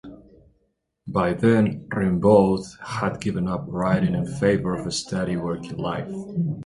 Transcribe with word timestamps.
By 1.05 1.33
then 1.33 1.87
Rimbaud 1.93 2.63
had 2.81 3.21
given 3.21 3.47
up 3.47 3.65
writing 3.67 4.15
in 4.15 4.25
favour 4.25 4.75
of 4.75 4.87
a 4.87 4.91
steady, 4.91 5.37
working 5.37 5.77
life. 5.77 6.09